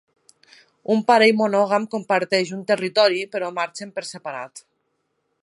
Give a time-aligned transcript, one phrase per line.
[0.93, 4.67] Un parell monògam comparteix un territori però marxen per separat.